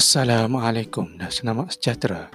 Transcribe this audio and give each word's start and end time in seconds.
Assalamualaikum 0.00 1.20
dan 1.20 1.28
selamat 1.28 1.76
sejahtera. 1.76 2.32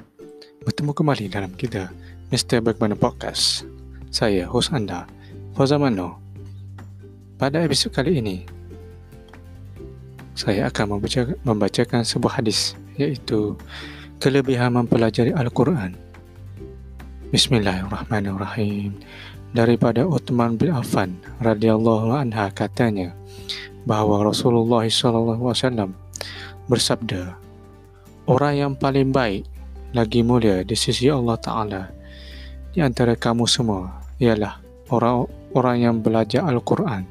Bertemu 0.61 0.93
kembali 0.93 1.25
dalam 1.33 1.49
kita 1.57 1.89
Mr. 2.29 2.61
Bagaimana 2.61 2.93
Podcast. 2.93 3.65
Saya, 4.13 4.45
hos 4.45 4.69
anda, 4.69 5.09
Fauzan 5.57 5.81
Mano. 5.81 6.21
Pada 7.41 7.65
episod 7.65 7.89
kali 7.89 8.21
ini, 8.21 8.45
saya 10.37 10.69
akan 10.69 10.93
membaca, 10.93 11.25
membacakan 11.41 12.05
sebuah 12.05 12.37
hadis 12.37 12.77
iaitu 13.01 13.57
kelebihan 14.21 14.69
mempelajari 14.69 15.33
Al-Quran. 15.33 15.97
Bismillahirrahmanirrahim. 17.33 18.93
Daripada 19.57 20.05
Uthman 20.05 20.61
bin 20.61 20.69
Affan 20.69 21.17
radhiyallahu 21.41 22.13
anha 22.13 22.45
katanya 22.53 23.17
bahawa 23.89 24.29
Rasulullah 24.29 24.85
sallallahu 24.85 25.49
alaihi 25.49 25.65
wasallam 25.65 25.89
bersabda 26.69 27.41
Orang 28.25 28.57
yang 28.57 28.73
paling 28.73 29.13
baik 29.13 29.45
lagi 29.93 30.25
mulia 30.25 30.65
di 30.65 30.73
sisi 30.73 31.05
Allah 31.13 31.37
Ta'ala. 31.37 31.93
Di 32.73 32.81
antara 32.81 33.13
kamu 33.13 33.45
semua 33.45 34.01
ialah 34.17 34.57
orang-orang 34.89 35.77
yang 35.85 35.95
belajar 36.01 36.41
Al-Quran 36.41 37.05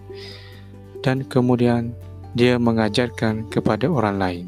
dan 1.06 1.22
kemudian 1.22 1.94
dia 2.34 2.58
mengajarkan 2.58 3.46
kepada 3.46 3.86
orang 3.86 4.18
lain. 4.18 4.46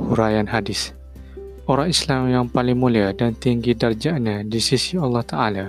Huraian 0.00 0.48
hadis. 0.48 0.96
Orang 1.68 1.92
Islam 1.92 2.32
yang 2.32 2.48
paling 2.48 2.80
mulia 2.80 3.12
dan 3.12 3.36
tinggi 3.36 3.76
darjahnya 3.76 4.48
di 4.48 4.64
sisi 4.64 4.96
Allah 4.96 5.20
Ta'ala 5.28 5.68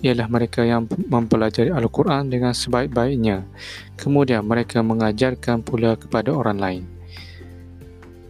ialah 0.00 0.24
mereka 0.24 0.64
yang 0.64 0.88
mempelajari 0.88 1.68
Al-Quran 1.68 2.32
dengan 2.32 2.56
sebaik-baiknya. 2.56 3.44
Kemudian 3.92 4.40
mereka 4.48 4.80
mengajarkan 4.80 5.60
pula 5.60 6.00
kepada 6.00 6.32
orang 6.32 6.56
lain 6.56 6.97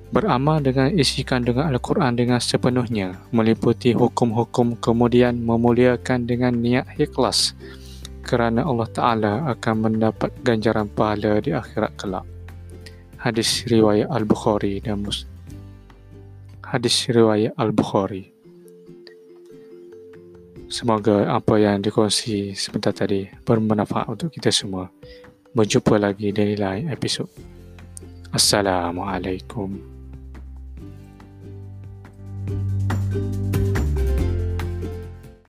beramal 0.08 0.64
dengan 0.64 0.88
isi 0.92 1.20
kandungan 1.24 1.68
Al-Quran 1.68 2.16
dengan 2.16 2.40
sepenuhnya, 2.40 3.20
meliputi 3.32 3.92
hukum-hukum 3.92 4.80
kemudian 4.80 5.36
memuliakan 5.40 6.24
dengan 6.24 6.56
niat 6.56 6.96
ikhlas 6.96 7.52
kerana 8.24 8.64
Allah 8.64 8.88
Ta'ala 8.92 9.32
akan 9.56 9.74
mendapat 9.88 10.32
ganjaran 10.44 10.88
pahala 10.88 11.40
di 11.40 11.52
akhirat 11.52 11.92
kelak. 11.96 12.26
Hadis 13.18 13.66
riwayat 13.66 14.08
Al-Bukhari 14.12 14.78
dan 14.78 15.02
Mus 15.02 15.26
Hadis 16.62 17.08
riwayat 17.08 17.56
Al-Bukhari. 17.56 18.28
Semoga 20.68 21.32
apa 21.32 21.56
yang 21.56 21.80
dikongsi 21.80 22.52
sebentar 22.52 22.92
tadi 22.92 23.24
bermanfaat 23.24 24.06
untuk 24.12 24.28
kita 24.28 24.52
semua. 24.52 24.92
Berjumpa 25.56 25.96
lagi 25.96 26.28
di 26.28 26.60
lain 26.60 26.92
episod. 26.92 27.24
Assalamualaikum. 28.36 29.97